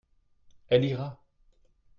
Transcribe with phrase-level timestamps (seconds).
[0.67, 1.21] Elle ira.